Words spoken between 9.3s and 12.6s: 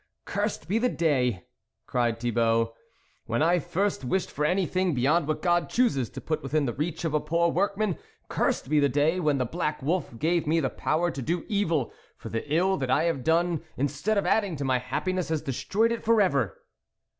the black wolf gave me the power to do evil, for the